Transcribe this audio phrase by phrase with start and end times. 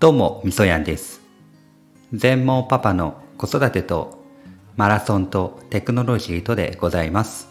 [0.00, 1.20] どうも、みそやんです。
[2.14, 4.24] 全盲パパの子育てと
[4.74, 7.48] マラソンとテクノロジーとでございます。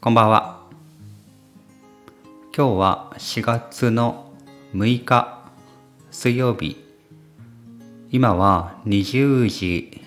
[0.00, 0.62] こんばんは。
[2.56, 4.32] 今日は4月の
[4.74, 5.42] 6日
[6.12, 6.76] 水曜日。
[8.12, 10.06] 今は20時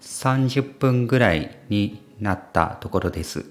[0.00, 3.44] 30分ぐらいになったところです。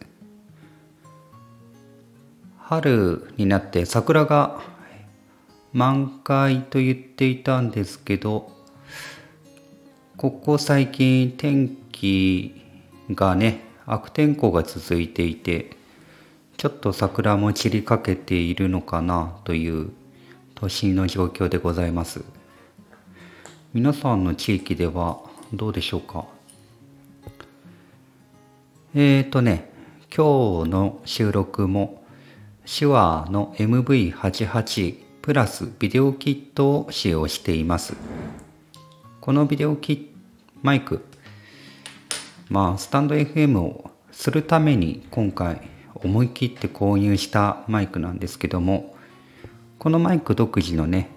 [2.60, 4.77] 春になって桜が
[5.74, 8.52] 満開と言っていたんですけど
[10.16, 12.62] ここ最近天気
[13.12, 15.78] がね悪天候が続いていて
[16.58, 19.92] ちょっと桜も散りかけているのかなという
[20.56, 22.24] 年の状況でございます。
[23.74, 25.20] 皆さんの地域では
[25.54, 26.26] どうでしょうか？
[28.96, 29.72] えーとね
[30.10, 32.04] 今日の収録も
[32.66, 37.98] 手話の MV88 プラスビデオキットを使用しています。
[39.20, 40.16] このビデオキ
[40.62, 41.04] マイク、
[42.48, 48.96] まあ、スタンド FM をするために今回思い切って購入したマイクなんですけども、
[49.80, 51.10] このマイク独自のね、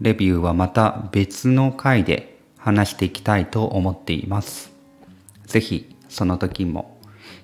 [0.00, 4.72] レビューはまた別の回で話していきたいと思っています。
[5.44, 6.98] ぜひその時も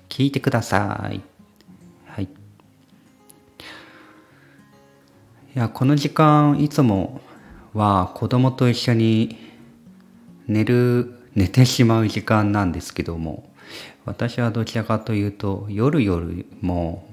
[0.09, 1.11] 聞いてくださ。
[1.13, 1.36] い。
[5.57, 7.19] いやこの時間いつも
[7.73, 9.39] は子供と一緒に
[10.45, 13.49] 寝る寝てしまう時間なんですけども
[14.05, 17.09] 私はどちらかというと夜夜も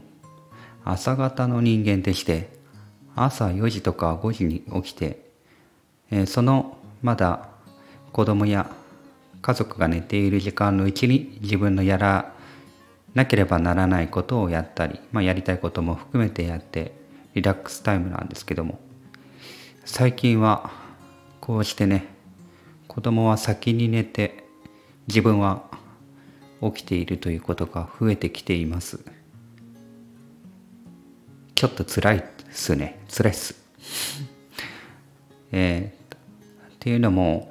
[0.85, 2.51] 朝方の人間でして
[3.17, 5.25] 朝4時とか5時に起きて、
[6.11, 7.49] えそのまだ
[8.13, 8.71] 子供や
[9.41, 12.35] 家族が寝ている時間のうちに自分のやら
[13.15, 17.04] なければならないことをやったり、まあ、やりたいことも含めてやって
[17.35, 18.79] リラックスタイムなんですけども
[19.85, 20.71] 最近は
[21.41, 22.07] こうしてね
[22.89, 24.45] 子供は先に寝て
[25.09, 25.65] 自分は
[26.63, 29.01] 起きているということが増えてきています。
[31.55, 33.01] ちょっと辛いですね。
[33.09, 33.55] 辛いっす。
[35.53, 36.05] えー
[36.85, 37.51] っていうのも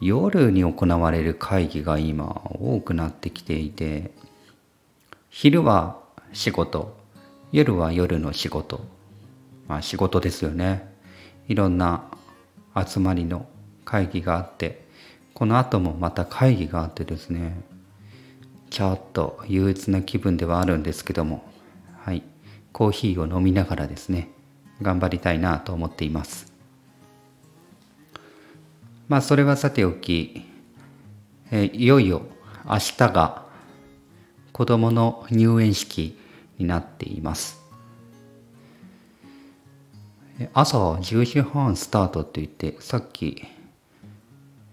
[0.00, 4.12] 夜に行われる会議が今多くなってきていて
[5.30, 5.98] 昼は
[6.32, 6.96] 仕事
[7.50, 8.84] 夜は夜の仕事
[9.68, 10.90] まあ仕事ですよね。
[11.48, 12.04] いろんな
[12.74, 13.46] 集まりの
[13.84, 14.84] 会議があって
[15.34, 17.60] この後もまた会議があってですね
[18.70, 21.44] ちょっと憂鬱な気分ではあるんですけども
[21.98, 22.22] はい
[22.72, 24.30] コーヒーを飲みながらですね
[24.80, 26.52] 頑張りたいなと思っています。
[29.08, 30.46] まあそれはさておき、
[31.50, 32.22] えいよいよ
[32.64, 33.44] 明日が
[34.52, 36.18] 子供の入園式
[36.58, 37.61] になっています。
[40.54, 43.44] 朝10時半スタートって言ってさっき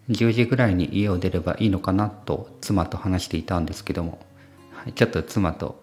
[0.09, 4.19] 10時ぐらいに家を出ればいいのかなと妻と話していたんですけども
[4.95, 5.81] ちょっと妻と、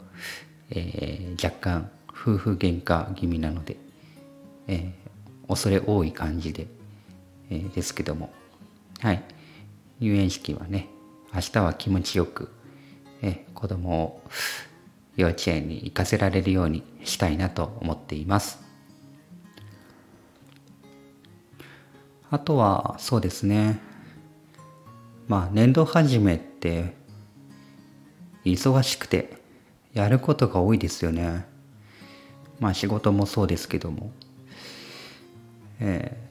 [0.71, 3.77] えー若干夫婦喧嘩気味なので、
[4.67, 5.07] えー
[5.49, 6.67] 恐れ多い感じで、
[7.51, 8.33] えーですけども
[9.01, 9.23] はい
[10.01, 10.89] 入園式はね
[11.33, 12.51] 明日は気持ちよく、
[13.23, 14.23] えー子供を
[15.17, 18.66] 幼稚園に行かせられるようにしたいなと思っています。
[22.31, 23.81] あとはそうですね。
[25.29, 26.95] まあ年度始めって
[28.45, 29.37] 忙しくて
[29.93, 31.47] やることが多いですよね。
[32.61, 34.11] まあ仕事もそうですけども。
[35.81, 36.27] えー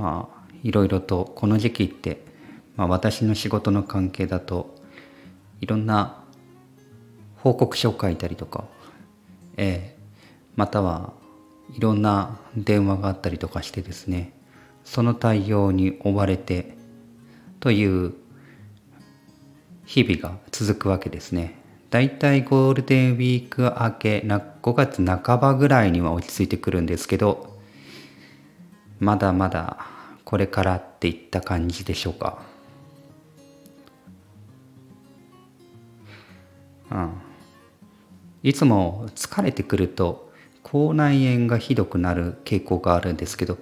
[0.00, 2.24] まあいろいろとこの時期って、
[2.74, 4.74] まあ、私の仕事の関係だと
[5.60, 6.24] いろんな
[7.36, 8.64] 報告書を書いたりとか、
[9.56, 9.94] えー
[10.56, 11.12] または
[11.76, 14.33] いろんな電話があったりとかしてですね。
[14.84, 16.76] その対応に追われて
[17.60, 18.14] という
[19.86, 21.58] 日々が続くわけですね。
[21.90, 27.56] だいたいゴールデンウィーク明け5月半ばぐらいには落ち着いてくるんですけど
[28.98, 29.86] まだまだ
[30.24, 32.42] これからっていった感じでしょうか。
[36.90, 37.12] うん、
[38.42, 40.32] いつも疲れてくると
[40.62, 43.58] 口内炎がひどくなる傾向があるんですけど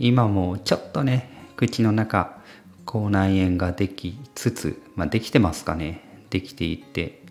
[0.00, 2.40] 今もちょっとね口の中
[2.84, 6.24] 口内炎ができつつ、まあ、できてますかね。
[6.30, 7.22] できていって、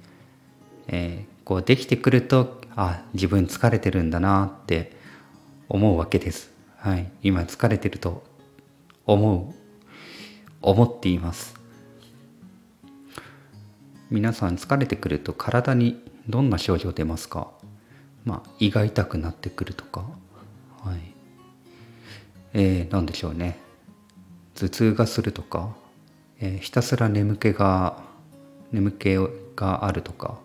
[0.88, 4.96] えーこうできてくるとあ自分疲れてるんだなって
[5.68, 6.52] 思うわけです。
[6.78, 8.24] はい、今疲れてると
[9.08, 9.56] 思う
[10.62, 11.56] 思っています。
[14.12, 17.48] 皆さん疲れてくると体にどんな症状出ますか？
[18.26, 20.02] まあ胃が痛くなってくるとか、
[20.84, 21.00] はい、
[22.54, 23.60] えー、なんでしょうね。
[24.56, 25.76] 頭痛がするとか、
[26.40, 28.04] えー、ひたすら眠気が
[28.72, 29.16] 眠気
[29.56, 30.40] があるとか。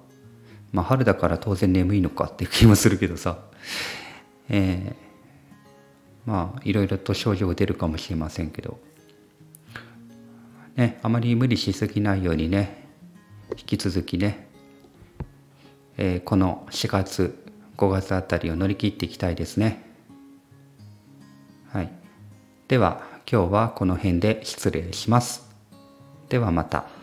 [0.72, 3.38] まあ春だから当然眠いのかっていう気もするけどさ、
[4.48, 8.78] えー、まあいろいろと症状が出るかもしれませんけど。
[10.76, 12.88] ねあまり無理しすぎないようにね
[13.50, 14.48] 引き続きね、
[15.96, 17.44] えー、この4月
[17.76, 19.94] 5月あたりを乗り切っていきたいですね。
[22.69, 25.46] では今日はこの辺で失礼します
[26.31, 26.94] ではまた。